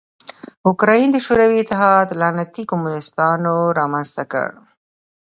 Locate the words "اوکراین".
0.67-1.07